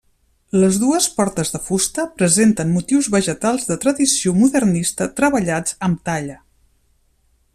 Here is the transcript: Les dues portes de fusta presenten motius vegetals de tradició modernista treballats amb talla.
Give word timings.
Les 0.61 0.77
dues 0.83 1.07
portes 1.17 1.51
de 1.55 1.59
fusta 1.65 2.05
presenten 2.21 2.71
motius 2.79 3.11
vegetals 3.17 3.69
de 3.73 3.79
tradició 3.85 4.35
modernista 4.39 5.09
treballats 5.21 5.77
amb 5.91 6.01
talla. 6.11 6.41